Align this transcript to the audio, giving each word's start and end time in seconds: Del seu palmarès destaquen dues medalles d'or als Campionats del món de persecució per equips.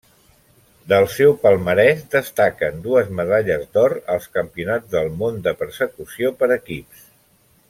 Del 0.93 1.03
seu 1.15 1.35
palmarès 1.43 2.01
destaquen 2.15 2.81
dues 2.87 3.11
medalles 3.19 3.69
d'or 3.77 3.95
als 4.17 4.27
Campionats 4.39 4.91
del 4.97 5.13
món 5.21 5.41
de 5.49 5.55
persecució 5.63 6.37
per 6.43 6.55
equips. 6.61 7.11